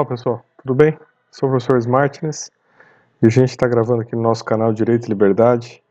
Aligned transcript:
Olá 0.00 0.10
pessoal, 0.10 0.44
tudo 0.62 0.76
bem? 0.76 0.96
Sou 1.28 1.48
o 1.48 1.50
professor 1.50 1.76
Smartness 1.76 2.52
e 3.20 3.26
a 3.26 3.28
gente 3.28 3.50
está 3.50 3.66
gravando 3.66 4.02
aqui 4.02 4.14
no 4.14 4.22
nosso 4.22 4.44
canal 4.44 4.72
Direito 4.72 5.06
e 5.06 5.08
Liberdade. 5.08 5.82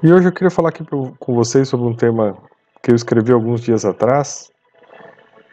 E 0.00 0.12
hoje 0.12 0.28
eu 0.28 0.32
queria 0.32 0.48
falar 0.48 0.68
aqui 0.68 0.84
com 0.84 1.34
vocês 1.34 1.68
sobre 1.68 1.88
um 1.88 1.96
tema 1.96 2.38
que 2.80 2.92
eu 2.92 2.94
escrevi 2.94 3.32
alguns 3.32 3.62
dias 3.62 3.84
atrás 3.84 4.48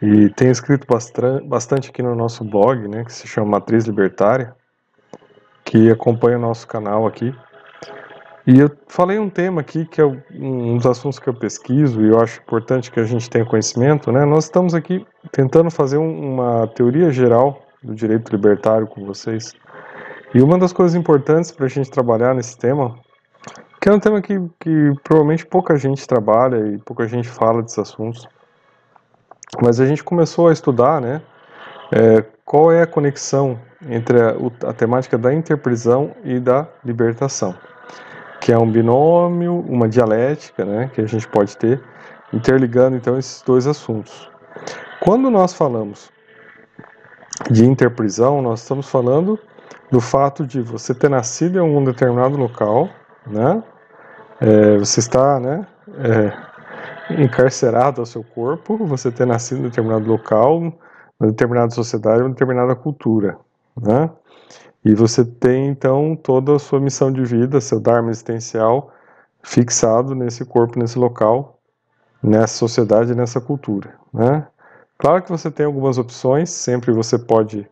e 0.00 0.28
tenho 0.34 0.52
escrito 0.52 0.86
bastante 1.46 1.90
aqui 1.90 2.00
no 2.00 2.14
nosso 2.14 2.44
blog, 2.44 2.86
né, 2.86 3.04
que 3.04 3.12
se 3.12 3.26
chama 3.26 3.58
Matriz 3.58 3.86
Libertária, 3.86 4.54
que 5.64 5.90
acompanha 5.90 6.38
o 6.38 6.40
nosso 6.40 6.68
canal 6.68 7.08
aqui. 7.08 7.34
E 8.46 8.60
eu 8.60 8.70
falei 8.86 9.18
um 9.18 9.28
tema 9.28 9.62
aqui 9.62 9.84
que 9.84 10.00
é 10.00 10.04
um 10.04 10.76
dos 10.76 10.86
assuntos 10.86 11.18
que 11.18 11.28
eu 11.28 11.34
pesquiso 11.34 12.00
e 12.02 12.10
eu 12.10 12.20
acho 12.20 12.40
importante 12.40 12.92
que 12.92 13.00
a 13.00 13.04
gente 13.04 13.28
tenha 13.28 13.44
conhecimento, 13.44 14.12
né? 14.12 14.24
Nós 14.24 14.44
estamos 14.44 14.74
aqui 14.74 15.04
tentando 15.32 15.72
fazer 15.72 15.96
uma 15.96 16.68
teoria 16.68 17.10
geral 17.10 17.63
do 17.84 17.94
direito 17.94 18.30
libertário 18.30 18.86
com 18.86 19.04
vocês. 19.04 19.52
E 20.34 20.40
uma 20.42 20.58
das 20.58 20.72
coisas 20.72 20.96
importantes 20.96 21.52
para 21.52 21.66
a 21.66 21.68
gente 21.68 21.90
trabalhar 21.90 22.34
nesse 22.34 22.56
tema, 22.58 22.98
que 23.80 23.88
é 23.88 23.92
um 23.92 24.00
tema 24.00 24.20
que, 24.20 24.40
que 24.58 24.92
provavelmente 25.04 25.46
pouca 25.46 25.76
gente 25.76 26.06
trabalha 26.06 26.56
e 26.74 26.78
pouca 26.78 27.06
gente 27.06 27.28
fala 27.28 27.62
desses 27.62 27.78
assuntos, 27.78 28.26
mas 29.62 29.78
a 29.78 29.86
gente 29.86 30.02
começou 30.02 30.48
a 30.48 30.52
estudar, 30.52 31.00
né, 31.00 31.22
é, 31.92 32.24
qual 32.44 32.72
é 32.72 32.82
a 32.82 32.86
conexão 32.86 33.58
entre 33.88 34.20
a, 34.20 34.34
a 34.68 34.72
temática 34.72 35.16
da 35.16 35.32
interprisão 35.32 36.12
e 36.24 36.40
da 36.40 36.66
libertação, 36.84 37.54
que 38.40 38.50
é 38.50 38.58
um 38.58 38.68
binômio, 38.68 39.60
uma 39.68 39.88
dialética, 39.88 40.64
né, 40.64 40.90
que 40.92 41.00
a 41.00 41.06
gente 41.06 41.28
pode 41.28 41.56
ter, 41.56 41.80
interligando 42.32 42.96
então 42.96 43.18
esses 43.18 43.42
dois 43.42 43.66
assuntos. 43.66 44.28
Quando 45.00 45.30
nós 45.30 45.52
falamos 45.52 46.10
de 47.50 47.64
interprisão, 47.64 48.40
nós 48.40 48.60
estamos 48.60 48.88
falando 48.88 49.38
do 49.90 50.00
fato 50.00 50.46
de 50.46 50.60
você 50.60 50.94
ter 50.94 51.08
nascido 51.08 51.58
em 51.58 51.60
um 51.60 51.84
determinado 51.84 52.36
local, 52.36 52.88
né? 53.26 53.62
É, 54.40 54.78
você 54.78 55.00
está, 55.00 55.38
né? 55.40 55.66
É, 55.98 57.22
encarcerado 57.22 58.00
ao 58.00 58.06
seu 58.06 58.24
corpo, 58.24 58.76
você 58.86 59.10
ter 59.10 59.26
nascido 59.26 59.60
em 59.60 59.64
determinado 59.64 60.06
local, 60.06 60.58
uma 60.58 61.30
determinada 61.30 61.70
sociedade, 61.70 62.22
uma 62.22 62.30
determinada 62.30 62.74
cultura, 62.74 63.38
né? 63.80 64.10
E 64.84 64.94
você 64.94 65.24
tem 65.24 65.68
então 65.68 66.14
toda 66.14 66.56
a 66.56 66.58
sua 66.58 66.80
missão 66.80 67.10
de 67.10 67.24
vida, 67.24 67.60
seu 67.60 67.80
dharma 67.80 68.10
existencial 68.10 68.92
fixado 69.42 70.14
nesse 70.14 70.44
corpo, 70.44 70.78
nesse 70.78 70.98
local, 70.98 71.58
nessa 72.22 72.56
sociedade, 72.56 73.14
nessa 73.14 73.40
cultura, 73.40 73.94
né? 74.12 74.46
Claro 75.04 75.22
que 75.22 75.30
você 75.30 75.50
tem 75.50 75.66
algumas 75.66 75.98
opções, 75.98 76.48
sempre 76.48 76.90
você 76.90 77.18
pode 77.18 77.68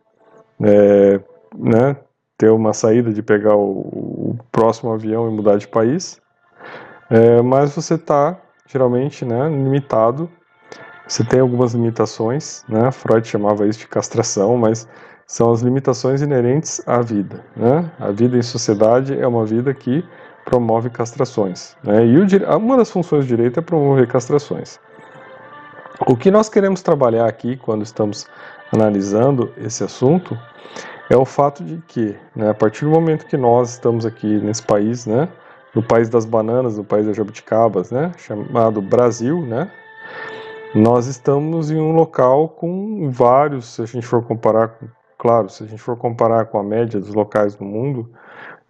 é, 0.61 1.19
né, 1.57 1.97
ter 2.37 2.51
uma 2.51 2.73
saída 2.73 3.11
de 3.11 3.23
pegar 3.23 3.55
o, 3.55 3.79
o, 3.79 4.39
próximo 4.51 4.93
avião 4.93 5.27
e 5.27 5.33
mudar 5.33 5.57
de 5.57 5.67
país, 5.67 6.21
é, 7.09 7.41
mas 7.41 7.75
você 7.75 7.95
está 7.95 8.39
geralmente 8.67 9.25
né, 9.25 9.49
limitado. 9.49 10.29
Você 11.07 11.23
tem 11.23 11.39
algumas 11.39 11.73
limitações, 11.73 12.63
né? 12.69 12.91
Freud 12.91 13.27
chamava 13.27 13.65
isso 13.65 13.79
de 13.79 13.87
castração, 13.87 14.55
mas 14.55 14.87
são 15.25 15.51
as 15.51 15.63
limitações 15.63 16.21
inerentes 16.21 16.87
à 16.87 17.01
vida. 17.01 17.43
Né? 17.57 17.91
A 17.99 18.11
vida 18.11 18.37
em 18.37 18.43
sociedade 18.43 19.19
é 19.19 19.27
uma 19.27 19.43
vida 19.43 19.73
que 19.73 20.05
promove 20.45 20.91
castrações. 20.91 21.75
Né? 21.83 22.05
E 22.05 22.15
o, 22.15 22.57
uma 22.57 22.77
das 22.77 22.91
funções 22.91 23.25
do 23.25 23.27
direito 23.27 23.59
é 23.59 23.63
promover 23.63 24.05
castrações. 24.07 24.79
O 26.05 26.17
que 26.17 26.29
nós 26.29 26.49
queremos 26.49 26.81
trabalhar 26.81 27.27
aqui, 27.27 27.55
quando 27.55 27.83
estamos 27.83 28.27
analisando 28.73 29.53
esse 29.55 29.85
assunto, 29.85 30.37
é 31.09 31.15
o 31.15 31.23
fato 31.23 31.63
de 31.63 31.77
que, 31.87 32.15
né, 32.35 32.49
a 32.49 32.53
partir 32.53 32.83
do 32.83 32.91
momento 32.91 33.25
que 33.25 33.37
nós 33.37 33.71
estamos 33.71 34.05
aqui 34.05 34.39
nesse 34.39 34.63
país, 34.63 35.05
né, 35.05 35.29
no 35.73 35.81
país 35.81 36.09
das 36.09 36.25
bananas, 36.25 36.77
no 36.77 36.83
país 36.83 37.05
das 37.05 37.15
jabuticabas, 37.15 37.89
né, 37.89 38.11
chamado 38.17 38.81
Brasil, 38.81 39.41
né, 39.45 39.71
nós 40.75 41.07
estamos 41.07 41.71
em 41.71 41.79
um 41.79 41.93
local 41.93 42.49
com 42.49 43.09
vários, 43.09 43.75
se 43.75 43.81
a 43.81 43.85
gente 43.85 44.05
for 44.05 44.21
comparar, 44.23 44.69
com, 44.69 44.87
claro, 45.17 45.47
se 45.47 45.63
a 45.63 45.67
gente 45.67 45.81
for 45.81 45.95
comparar 45.95 46.45
com 46.47 46.57
a 46.57 46.63
média 46.63 46.99
dos 46.99 47.13
locais 47.13 47.55
do 47.55 47.63
mundo, 47.63 48.09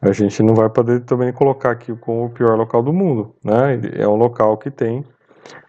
a 0.01 0.11
gente 0.11 0.43
não 0.43 0.53
vai 0.53 0.69
poder 0.69 0.99
também 1.01 1.33
colocar 1.33 1.71
aqui 1.71 1.95
como 1.95 2.25
o 2.25 2.29
pior 2.29 2.57
local 2.57 2.83
do 2.83 2.93
mundo, 2.93 3.33
né? 3.43 3.79
É 3.93 4.05
um 4.05 4.17
local 4.17 4.57
que 4.57 4.69
tem 4.69 5.05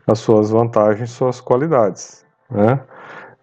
as 0.07 0.19
suas 0.19 0.51
vantagens, 0.51 1.11
suas 1.11 1.41
qualidades, 1.41 2.25
né? 2.51 2.81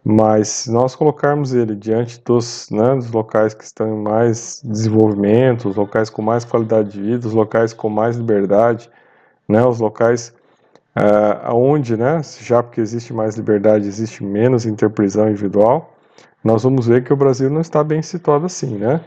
Mas 0.04 0.48
se 0.48 0.72
nós 0.72 0.96
colocarmos 0.96 1.54
ele 1.54 1.76
diante 1.76 2.20
dos, 2.24 2.70
né, 2.72 2.96
dos 2.96 3.12
locais 3.12 3.54
que 3.54 3.64
estão 3.64 3.88
em 3.88 4.02
mais 4.02 4.60
desenvolvimento, 4.66 5.70
os 5.70 5.76
locais 5.76 6.10
com 6.10 6.24
mais 6.24 6.44
qualidade 6.44 6.92
de 6.92 7.02
vida, 7.02 7.28
os 7.28 7.34
locais 7.34 7.72
com 7.72 7.88
mais 7.88 8.18
liberdade, 8.18 8.90
né, 9.48 9.64
os 9.64 9.80
locais 9.80 10.34
uh, 10.98 11.54
onde, 11.54 11.96
né, 11.96 12.22
já 12.40 12.64
porque 12.64 12.82
existe 12.82 13.14
mais 13.14 13.36
liberdade, 13.36 13.88
existe 13.88 14.24
menos 14.24 14.66
interprisão 14.66 15.30
individual, 15.30 15.94
nós 16.44 16.64
vamos 16.64 16.88
ver 16.88 17.04
que 17.04 17.14
o 17.14 17.18
Brasil 17.18 17.50
não 17.52 17.62
está 17.62 17.84
bem 17.84 18.02
situado 18.02 18.48
assim, 18.48 18.78
né? 18.78 19.02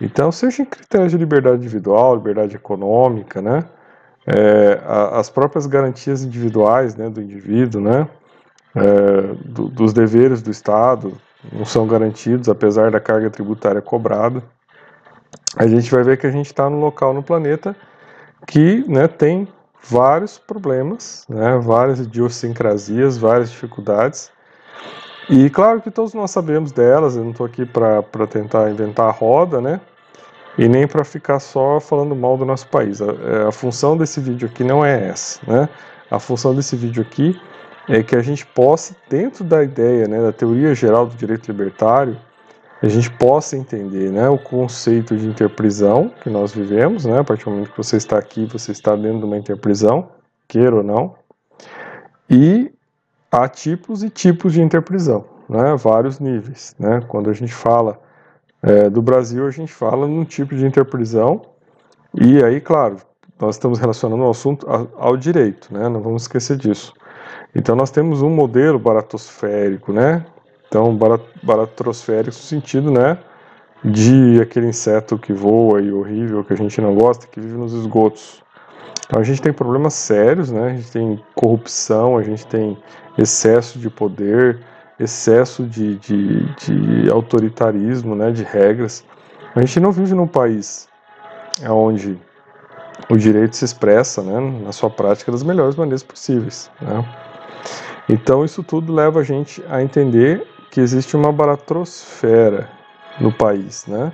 Então, 0.00 0.32
seja 0.32 0.62
em 0.62 0.64
critérios 0.64 1.12
de 1.12 1.18
liberdade 1.18 1.58
individual, 1.58 2.16
liberdade 2.16 2.56
econômica, 2.56 3.40
né, 3.40 3.64
é, 4.26 4.80
as 5.12 5.30
próprias 5.30 5.66
garantias 5.66 6.22
individuais 6.22 6.94
né, 6.94 7.08
do 7.08 7.20
indivíduo, 7.20 7.80
né, 7.80 8.08
é, 8.74 9.34
do, 9.44 9.68
dos 9.68 9.92
deveres 9.92 10.42
do 10.42 10.50
Estado, 10.50 11.12
não 11.52 11.64
são 11.64 11.86
garantidos, 11.86 12.48
apesar 12.48 12.90
da 12.90 13.00
carga 13.00 13.30
tributária 13.30 13.80
cobrada. 13.80 14.42
A 15.56 15.66
gente 15.66 15.90
vai 15.90 16.02
ver 16.02 16.18
que 16.18 16.26
a 16.26 16.30
gente 16.30 16.46
está 16.46 16.68
no 16.68 16.78
local 16.78 17.12
no 17.12 17.22
planeta 17.22 17.74
que 18.46 18.84
né, 18.88 19.08
tem 19.08 19.48
vários 19.82 20.38
problemas, 20.38 21.24
né, 21.28 21.58
várias 21.58 22.00
idiosincrasias, 22.00 23.16
várias 23.16 23.50
dificuldades. 23.50 24.30
E 25.28 25.48
claro 25.48 25.80
que 25.80 25.90
todos 25.90 26.12
nós 26.12 26.30
sabemos 26.30 26.72
delas, 26.72 27.16
eu 27.16 27.22
não 27.22 27.30
estou 27.30 27.46
aqui 27.46 27.64
para 27.64 28.26
tentar 28.28 28.70
inventar 28.70 29.08
a 29.08 29.12
roda, 29.12 29.60
né? 29.60 29.80
E 30.58 30.68
nem 30.68 30.86
para 30.86 31.04
ficar 31.04 31.38
só 31.40 31.80
falando 31.80 32.14
mal 32.14 32.36
do 32.36 32.44
nosso 32.44 32.66
país. 32.68 33.00
A, 33.00 33.06
é, 33.06 33.48
a, 33.48 33.52
função 33.52 33.96
desse 33.96 34.20
vídeo 34.20 34.48
aqui 34.48 34.64
não 34.64 34.84
é 34.84 35.08
essa, 35.08 35.40
né? 35.46 35.68
A 36.10 36.18
função 36.18 36.54
desse 36.54 36.74
vídeo 36.76 37.02
aqui 37.02 37.40
é 37.88 38.02
que 38.02 38.16
a 38.16 38.22
gente 38.22 38.44
possa, 38.46 38.94
dentro 39.08 39.44
da 39.44 39.62
ideia, 39.62 40.06
né, 40.06 40.20
da 40.20 40.32
teoria 40.32 40.74
geral 40.74 41.06
do 41.06 41.14
direito 41.14 41.50
libertário, 41.50 42.16
a 42.82 42.88
gente 42.88 43.10
possa 43.10 43.56
entender, 43.56 44.10
né, 44.10 44.28
o 44.28 44.38
conceito 44.38 45.16
de 45.16 45.26
interprisão 45.26 46.10
que 46.22 46.30
nós 46.30 46.52
vivemos, 46.52 47.04
né? 47.04 47.18
A 47.18 47.24
partir 47.24 47.44
do 47.44 47.50
momento 47.50 47.70
que 47.70 47.76
você 47.76 47.96
está 47.96 48.18
aqui, 48.18 48.46
você 48.46 48.72
está 48.72 48.96
dentro 48.96 49.18
de 49.18 49.24
uma 49.24 49.36
interprisão, 49.36 50.08
queira 50.48 50.76
ou 50.76 50.82
não, 50.82 51.14
e 52.28 52.72
há 53.30 53.48
tipos 53.48 54.02
e 54.02 54.10
tipos 54.10 54.52
de 54.52 54.62
interprisão, 54.62 55.24
né? 55.48 55.76
Vários 55.76 56.18
níveis, 56.18 56.74
né? 56.78 57.02
Quando 57.06 57.28
a 57.28 57.32
gente 57.32 57.52
fala 57.52 58.00
é, 58.62 58.90
do 58.90 59.00
Brasil, 59.00 59.46
a 59.46 59.50
gente 59.50 59.72
fala 59.72 60.06
num 60.06 60.24
tipo 60.24 60.54
de 60.54 60.66
interprisão, 60.66 61.42
e 62.14 62.42
aí, 62.42 62.60
claro, 62.60 62.96
nós 63.40 63.54
estamos 63.54 63.78
relacionando 63.78 64.22
o 64.24 64.30
assunto 64.30 64.66
ao 64.96 65.16
direito, 65.16 65.72
né? 65.72 65.88
Não 65.88 66.00
vamos 66.00 66.22
esquecer 66.22 66.56
disso. 66.56 66.92
Então, 67.54 67.74
nós 67.74 67.90
temos 67.90 68.20
um 68.20 68.28
modelo 68.28 68.78
baratosférico, 68.78 69.92
né? 69.92 70.24
Então, 70.68 70.96
baratrosférico 71.42 72.36
no 72.36 72.42
sentido, 72.42 72.90
né? 72.90 73.18
De 73.82 74.40
aquele 74.42 74.66
inseto 74.66 75.18
que 75.18 75.32
voa 75.32 75.80
e 75.80 75.90
horrível, 75.90 76.44
que 76.44 76.52
a 76.52 76.56
gente 76.56 76.80
não 76.80 76.94
gosta, 76.94 77.26
que 77.26 77.40
vive 77.40 77.56
nos 77.56 77.72
esgotos. 77.72 78.42
Então, 79.06 79.20
a 79.20 79.24
gente 79.24 79.40
tem 79.40 79.52
problemas 79.52 79.94
sérios, 79.94 80.50
né? 80.50 80.66
A 80.66 80.74
gente 80.74 80.90
tem 80.90 81.24
corrupção, 81.34 82.18
a 82.18 82.22
gente 82.22 82.46
tem 82.46 82.76
excesso 83.16 83.78
de 83.78 83.88
poder, 83.88 84.60
excesso 85.00 85.64
de, 85.64 85.96
de, 85.96 86.54
de 86.56 87.10
autoritarismo, 87.10 88.14
né, 88.14 88.30
de 88.30 88.44
regras. 88.44 89.02
A 89.54 89.60
gente 89.60 89.80
não 89.80 89.90
vive 89.90 90.14
num 90.14 90.26
país 90.26 90.88
onde 91.68 92.18
o 93.08 93.16
direito 93.16 93.56
se 93.56 93.64
expressa 93.64 94.22
né, 94.22 94.38
na 94.64 94.72
sua 94.72 94.90
prática 94.90 95.32
das 95.32 95.42
melhores 95.42 95.74
maneiras 95.74 96.02
possíveis. 96.02 96.70
Né? 96.80 97.04
Então, 98.08 98.44
isso 98.44 98.62
tudo 98.62 98.92
leva 98.92 99.20
a 99.20 99.24
gente 99.24 99.64
a 99.68 99.82
entender 99.82 100.46
que 100.70 100.80
existe 100.80 101.16
uma 101.16 101.32
baratrosfera 101.32 102.68
no 103.18 103.32
país, 103.32 103.86
né? 103.86 104.12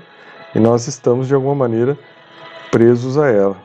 e 0.54 0.60
nós 0.60 0.86
estamos, 0.86 1.26
de 1.26 1.34
alguma 1.34 1.54
maneira, 1.54 1.98
presos 2.70 3.18
a 3.18 3.28
ela. 3.28 3.56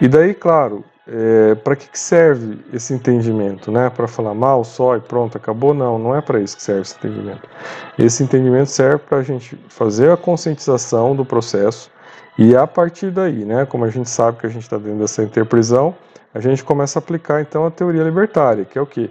E 0.00 0.08
daí, 0.08 0.34
claro, 0.34 0.82
é, 1.08 1.54
para 1.54 1.76
que, 1.76 1.88
que, 1.88 1.98
serve 1.98 2.58
esse 2.72 2.92
entendimento? 2.92 3.70
Né? 3.70 3.88
Para 3.90 4.08
falar 4.08 4.34
mal 4.34 4.64
só 4.64 4.96
e 4.96 5.00
pronto, 5.00 5.36
acabou? 5.36 5.72
Não, 5.72 5.98
não 5.98 6.14
é 6.14 6.20
para 6.20 6.40
isso 6.40 6.56
que 6.56 6.62
serve 6.62 6.82
esse 6.82 6.96
entendimento. 6.96 7.48
Esse 7.98 8.22
entendimento 8.22 8.70
serve 8.70 8.98
para 8.98 9.18
a 9.18 9.22
gente 9.22 9.56
fazer 9.68 10.10
a 10.10 10.16
conscientização 10.16 11.14
do 11.14 11.24
processo 11.24 11.90
e 12.38 12.56
a 12.56 12.66
partir 12.66 13.10
daí, 13.10 13.44
né, 13.44 13.64
como 13.64 13.84
a 13.84 13.90
gente 13.90 14.10
sabe 14.10 14.38
que 14.38 14.46
a 14.46 14.50
gente 14.50 14.62
está 14.62 14.76
dentro 14.76 14.98
dessa 14.98 15.22
interprisão, 15.22 15.94
a 16.34 16.40
gente 16.40 16.62
começa 16.62 16.98
a 16.98 17.00
aplicar 17.00 17.40
então 17.40 17.64
a 17.64 17.70
teoria 17.70 18.02
libertária, 18.02 18.64
que 18.64 18.78
é 18.78 18.82
o 18.82 18.86
que? 18.86 19.10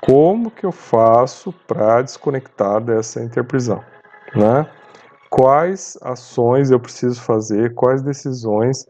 Como 0.00 0.50
que 0.50 0.64
eu 0.64 0.72
faço 0.72 1.52
para 1.66 2.02
desconectar 2.02 2.80
dessa 2.80 3.20
interprisão? 3.20 3.82
né? 4.34 4.66
Quais 5.30 5.98
ações 6.02 6.70
eu 6.70 6.78
preciso 6.78 7.20
fazer, 7.20 7.74
quais 7.74 8.02
decisões, 8.02 8.86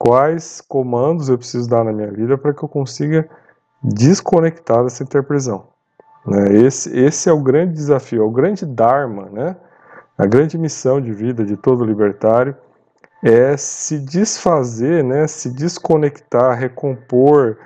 quais 0.00 0.62
comandos 0.62 1.28
eu 1.28 1.36
preciso 1.36 1.68
dar 1.68 1.84
na 1.84 1.92
minha 1.92 2.10
vida 2.10 2.38
para 2.38 2.54
que 2.54 2.62
eu 2.62 2.68
consiga 2.68 3.28
desconectar 3.82 4.82
dessa 4.82 5.02
interprisão. 5.02 5.66
Né? 6.26 6.56
Esse, 6.64 6.98
esse 6.98 7.28
é 7.28 7.32
o 7.32 7.42
grande 7.42 7.74
desafio, 7.74 8.22
é 8.22 8.24
o 8.24 8.30
grande 8.30 8.64
dharma, 8.64 9.28
né? 9.30 9.54
A 10.16 10.24
grande 10.24 10.56
missão 10.56 11.02
de 11.02 11.12
vida 11.12 11.44
de 11.44 11.54
todo 11.54 11.84
libertário 11.84 12.56
é 13.22 13.54
se 13.58 13.98
desfazer, 13.98 15.04
né? 15.04 15.26
Se 15.26 15.50
desconectar, 15.50 16.58
recompor, 16.58 17.58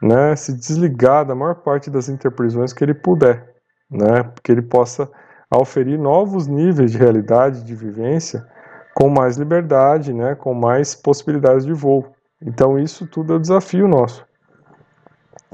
né? 0.00 0.36
Se 0.36 0.52
desligar 0.52 1.24
da 1.24 1.34
maior 1.34 1.56
parte 1.56 1.90
das 1.90 2.08
interprisões 2.08 2.72
que 2.72 2.84
ele 2.84 2.94
puder, 2.94 3.52
né? 3.90 4.30
Que 4.44 4.52
ele 4.52 4.62
possa 4.62 5.10
oferir 5.52 5.98
novos 5.98 6.46
níveis 6.46 6.92
de 6.92 6.98
realidade, 6.98 7.64
de 7.64 7.74
vivência, 7.74 8.46
com 8.94 9.08
mais 9.08 9.36
liberdade, 9.36 10.12
né? 10.12 10.34
Com 10.34 10.54
mais 10.54 10.94
possibilidades 10.94 11.64
de 11.64 11.72
voo. 11.72 12.12
Então 12.40 12.78
isso 12.78 13.06
tudo 13.06 13.34
é 13.34 13.36
um 13.36 13.40
desafio 13.40 13.86
nosso. 13.86 14.24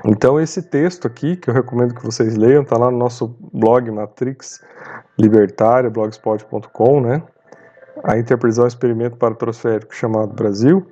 Então 0.05 0.41
esse 0.41 0.63
texto 0.63 1.07
aqui, 1.07 1.37
que 1.37 1.49
eu 1.51 1.55
recomendo 1.55 1.95
que 1.95 2.05
vocês 2.05 2.37
leiam, 2.37 2.63
está 2.63 2.77
lá 2.77 2.91
no 2.91 2.99
nosso 2.99 3.37
blog 3.53 3.91
Matrix 3.91 4.63
Libertária, 5.19 5.91
blogspot.com, 5.91 7.01
né? 7.01 7.23
A 8.05 8.19
interprisão 8.19 8.67
experimento 8.67 9.17
para 9.17 9.33
o 9.33 9.37
trosférico 9.37 9.95
chamado 9.95 10.35
Brasil, 10.35 10.87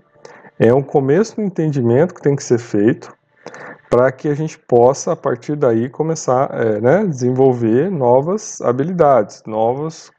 é 0.58 0.73
um 0.73 0.82
começo 0.82 1.37
do 1.37 1.43
entendimento 1.43 2.14
que 2.14 2.23
tem 2.23 2.35
que 2.35 2.43
ser 2.43 2.58
feito 2.58 3.12
para 3.90 4.11
que 4.11 4.29
a 4.29 4.35
gente 4.35 4.58
possa, 4.58 5.12
a 5.12 5.17
partir 5.17 5.55
daí, 5.55 5.88
começar 5.88 6.52
a 6.52 6.64
é, 6.64 6.81
né, 6.81 7.06
desenvolver 7.06 7.90
novas 7.90 8.61
habilidades, 8.61 9.43
novas, 9.47 10.11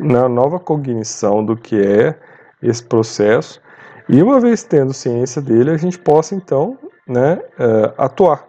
né, 0.00 0.26
nova 0.28 0.58
cognição 0.58 1.44
do 1.44 1.56
que 1.56 1.80
é 1.80 2.14
esse 2.62 2.82
processo. 2.82 3.60
E 4.08 4.22
uma 4.22 4.40
vez 4.40 4.62
tendo 4.62 4.92
ciência 4.92 5.40
dele, 5.40 5.70
a 5.70 5.76
gente 5.76 5.98
possa 5.98 6.34
então 6.34 6.78
né, 7.06 7.40
é, 7.58 7.92
atuar 7.96 8.48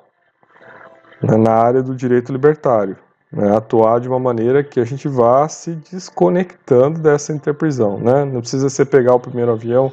né, 1.22 1.38
na 1.38 1.52
área 1.52 1.84
do 1.84 1.96
direito 1.96 2.32
libertário, 2.32 2.98
né, 3.32 3.56
atuar 3.56 4.00
de 4.00 4.08
uma 4.08 4.20
maneira 4.20 4.64
que 4.64 4.80
a 4.80 4.86
gente 4.86 5.08
vá 5.08 5.48
se 5.48 5.76
desconectando 5.92 7.00
dessa 7.00 7.34
interprisão. 7.34 8.00
Né? 8.00 8.26
Não 8.26 8.42
precisa 8.42 8.70
ser 8.70 8.86
pegar 8.86 9.14
o 9.16 9.20
primeiro 9.20 9.52
avião 9.52 9.92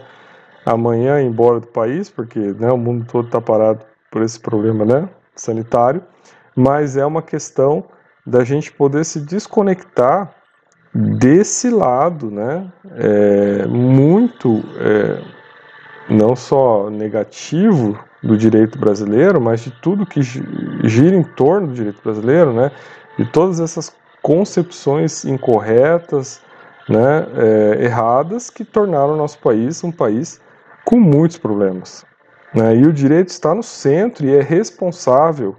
amanhã 0.65 1.21
e 1.21 1.25
ir 1.25 1.27
embora 1.27 1.61
do 1.61 1.67
país, 1.67 2.09
porque 2.09 2.39
né, 2.39 2.71
o 2.71 2.79
mundo 2.79 3.07
todo 3.11 3.27
está 3.27 3.41
parado 3.41 3.81
por 4.11 4.23
esse 4.23 4.39
problema 4.41 4.85
né, 4.85 5.09
sanitário, 5.35 6.03
mas 6.57 6.97
é 6.97 7.05
uma 7.05 7.23
questão 7.23 7.85
da 8.27 8.45
gente 8.45 8.73
poder 8.73 9.05
se 9.05 9.21
desconectar 9.21 10.35
desse 10.95 11.71
lado, 11.71 12.31
né, 12.31 12.67
é, 12.97 13.67
muito 13.67 14.63
é, 14.79 15.23
não 16.09 16.35
só 16.35 16.89
negativo 16.91 17.99
do 18.23 18.37
direito 18.37 18.79
brasileiro, 18.79 19.41
mas 19.41 19.61
de 19.61 19.71
tudo 19.71 20.07
que 20.07 20.23
gira 20.23 21.17
em 21.17 21.23
torno 21.23 21.69
do 21.69 21.75
direito 21.75 22.03
brasileiro, 22.03 22.53
né? 22.53 22.73
De 23.17 23.25
todas 23.25 23.61
essas 23.61 23.95
concepções 24.23 25.25
incorretas, 25.25 26.41
né, 26.89 27.27
é, 27.37 27.85
erradas, 27.85 28.51
que 28.51 28.65
tornaram 28.65 29.15
o 29.15 29.17
nosso 29.17 29.39
país 29.39 29.85
um 29.85 29.93
país 29.93 30.41
com 30.85 30.99
muitos 30.99 31.39
problemas. 31.39 32.05
Né? 32.55 32.77
E 32.77 32.87
o 32.87 32.93
direito 32.93 33.29
está 33.29 33.55
no 33.55 33.63
centro 33.63 34.27
e 34.27 34.35
é 34.35 34.41
responsável 34.41 35.55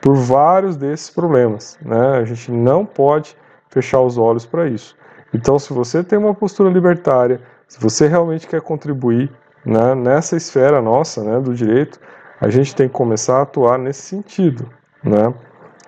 por 0.00 0.14
vários 0.14 0.76
desses 0.76 1.10
problemas. 1.10 1.78
Né? 1.82 2.18
A 2.18 2.24
gente 2.24 2.52
não 2.52 2.84
pode 2.84 3.36
fechar 3.70 4.00
os 4.00 4.18
olhos 4.18 4.46
para 4.46 4.66
isso. 4.66 4.96
Então, 5.32 5.58
se 5.58 5.72
você 5.72 6.02
tem 6.02 6.18
uma 6.18 6.34
postura 6.34 6.70
libertária, 6.70 7.40
se 7.66 7.80
você 7.80 8.06
realmente 8.06 8.46
quer 8.46 8.60
contribuir 8.62 9.30
né, 9.64 9.94
nessa 9.94 10.36
esfera 10.36 10.80
nossa 10.80 11.22
né, 11.22 11.38
do 11.40 11.54
direito, 11.54 12.00
a 12.40 12.48
gente 12.48 12.74
tem 12.74 12.88
que 12.88 12.94
começar 12.94 13.38
a 13.38 13.42
atuar 13.42 13.78
nesse 13.78 14.02
sentido. 14.02 14.68
Né? 15.02 15.34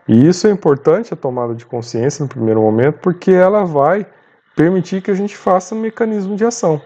E 0.06 0.26
isso 0.26 0.46
é 0.46 0.50
importante, 0.50 1.14
a 1.14 1.16
tomada 1.16 1.54
de 1.54 1.64
consciência 1.64 2.22
no 2.22 2.28
primeiro 2.28 2.60
momento, 2.60 2.98
porque 3.00 3.30
ela 3.30 3.64
vai 3.64 4.06
permitir 4.54 5.00
que 5.00 5.10
a 5.10 5.14
gente 5.14 5.36
faça 5.36 5.74
um 5.74 5.80
mecanismo 5.80 6.36
de 6.36 6.44
ação 6.44 6.82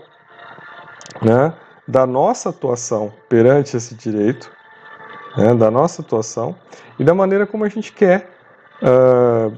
né, 1.23 1.53
da 1.87 2.07
nossa 2.07 2.51
atuação 2.51 3.13
perante 3.29 3.77
esse 3.77 3.95
direito, 3.95 4.51
né, 5.37 5.55
da 5.55 5.71
nossa 5.71 6.03
atuação 6.03 6.55
e 6.99 7.05
da 7.05 7.15
maneira 7.15 7.47
como 7.47 7.65
a 7.65 7.69
gente 7.69 7.93
quer 7.93 8.31
uh, 8.83 9.57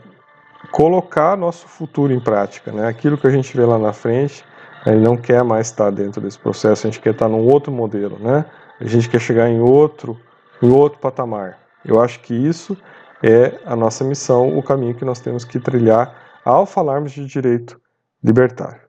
colocar 0.70 1.36
nosso 1.36 1.66
futuro 1.66 2.12
em 2.12 2.20
prática. 2.20 2.72
Né, 2.72 2.86
aquilo 2.86 3.18
que 3.18 3.26
a 3.26 3.30
gente 3.30 3.56
vê 3.56 3.64
lá 3.64 3.78
na 3.78 3.92
frente 3.92 4.44
ele 4.86 5.00
não 5.00 5.16
quer 5.16 5.42
mais 5.42 5.66
estar 5.66 5.90
dentro 5.90 6.20
desse 6.20 6.38
processo, 6.38 6.86
a 6.86 6.90
gente 6.90 7.00
quer 7.00 7.10
estar 7.10 7.28
num 7.28 7.44
outro 7.44 7.72
modelo, 7.72 8.18
né? 8.20 8.44
A 8.80 8.84
gente 8.84 9.08
quer 9.08 9.20
chegar 9.20 9.48
em 9.48 9.60
outro, 9.60 10.16
em 10.62 10.70
outro 10.70 11.00
patamar. 11.00 11.58
Eu 11.84 12.00
acho 12.00 12.20
que 12.20 12.32
isso 12.32 12.76
é 13.22 13.58
a 13.64 13.74
nossa 13.74 14.04
missão, 14.04 14.56
o 14.56 14.62
caminho 14.62 14.94
que 14.94 15.04
nós 15.04 15.18
temos 15.18 15.44
que 15.44 15.58
trilhar 15.58 16.14
ao 16.44 16.66
falarmos 16.66 17.10
de 17.10 17.26
direito 17.26 17.80
libertário. 18.22 18.80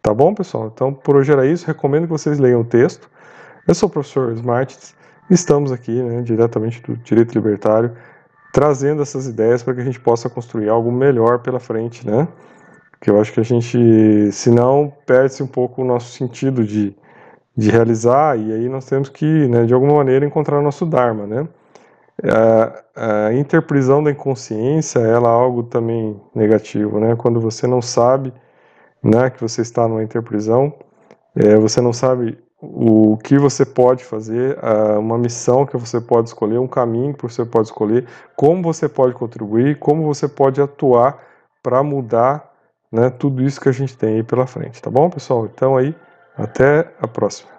Tá 0.00 0.14
bom, 0.14 0.34
pessoal? 0.34 0.70
Então, 0.72 0.92
por 0.92 1.16
hoje 1.16 1.30
era 1.30 1.46
isso. 1.46 1.66
Recomendo 1.66 2.04
que 2.04 2.10
vocês 2.10 2.38
leiam 2.38 2.62
o 2.62 2.64
texto. 2.64 3.10
Eu 3.68 3.74
sou 3.74 3.88
o 3.88 3.92
professor 3.92 4.32
Smartins. 4.32 4.94
Estamos 5.30 5.70
aqui, 5.70 6.02
né, 6.02 6.22
diretamente 6.22 6.80
do 6.82 6.96
direito 6.96 7.32
libertário, 7.34 7.94
trazendo 8.52 9.02
essas 9.02 9.26
ideias 9.26 9.62
para 9.62 9.74
que 9.74 9.80
a 9.80 9.84
gente 9.84 10.00
possa 10.00 10.28
construir 10.28 10.68
algo 10.68 10.92
melhor 10.92 11.40
pela 11.40 11.58
frente, 11.58 12.06
né? 12.06 12.28
que 13.02 13.10
eu 13.10 13.20
acho 13.20 13.32
que 13.32 13.40
a 13.40 13.42
gente, 13.42 14.30
se 14.30 14.48
não, 14.48 14.90
perde-se 15.04 15.42
um 15.42 15.46
pouco 15.46 15.82
o 15.82 15.84
nosso 15.84 16.12
sentido 16.12 16.64
de, 16.64 16.96
de 17.56 17.68
realizar, 17.68 18.38
e 18.38 18.52
aí 18.52 18.68
nós 18.68 18.86
temos 18.86 19.08
que, 19.08 19.26
né, 19.48 19.64
de 19.64 19.74
alguma 19.74 19.94
maneira, 19.94 20.24
encontrar 20.24 20.60
o 20.60 20.62
nosso 20.62 20.86
Dharma, 20.86 21.26
né? 21.26 21.48
A, 22.24 23.26
a 23.26 23.34
interprisão 23.34 24.04
da 24.04 24.12
inconsciência, 24.12 25.00
ela 25.00 25.28
é 25.28 25.32
algo 25.32 25.64
também 25.64 26.20
negativo, 26.32 27.00
né? 27.00 27.16
Quando 27.16 27.40
você 27.40 27.66
não 27.66 27.82
sabe, 27.82 28.32
né, 29.02 29.30
que 29.30 29.40
você 29.40 29.62
está 29.62 29.88
numa 29.88 30.04
interprisão, 30.04 30.72
é, 31.34 31.56
você 31.56 31.80
não 31.80 31.92
sabe 31.92 32.38
o 32.64 33.16
que 33.16 33.36
você 33.36 33.66
pode 33.66 34.04
fazer, 34.04 34.56
uma 34.96 35.18
missão 35.18 35.66
que 35.66 35.76
você 35.76 36.00
pode 36.00 36.28
escolher, 36.28 36.58
um 36.58 36.68
caminho 36.68 37.12
que 37.12 37.24
você 37.24 37.44
pode 37.44 37.66
escolher, 37.66 38.06
como 38.36 38.62
você 38.62 38.88
pode 38.88 39.14
contribuir, 39.14 39.80
como 39.80 40.04
você 40.04 40.28
pode 40.28 40.62
atuar 40.62 41.20
para 41.60 41.82
mudar 41.82 42.52
né, 42.90 43.10
tudo 43.10 43.42
isso 43.42 43.60
que 43.60 43.68
a 43.68 43.72
gente 43.72 43.96
tem 43.96 44.16
aí 44.16 44.22
pela 44.22 44.46
frente, 44.46 44.80
tá 44.80 44.88
bom, 44.88 45.10
pessoal? 45.10 45.46
Então 45.46 45.76
aí, 45.76 45.92
até 46.36 46.88
a 47.00 47.08
próxima. 47.08 47.50